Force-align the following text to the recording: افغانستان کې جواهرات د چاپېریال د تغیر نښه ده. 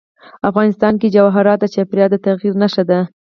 افغانستان 0.49 0.93
کې 1.01 1.13
جواهرات 1.15 1.59
د 1.61 1.65
چاپېریال 1.73 2.09
د 2.11 2.15
تغیر 2.25 2.53
نښه 2.61 2.83
ده. 2.89 2.99